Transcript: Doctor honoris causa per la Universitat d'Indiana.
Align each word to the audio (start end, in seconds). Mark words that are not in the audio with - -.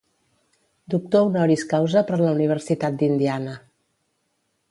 Doctor 0.93 1.25
honoris 1.27 1.65
causa 1.75 2.03
per 2.09 2.19
la 2.23 2.33
Universitat 2.39 2.99
d'Indiana. 3.01 3.57